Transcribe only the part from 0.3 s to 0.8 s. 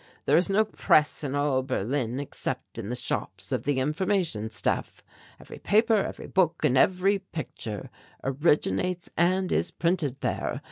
is no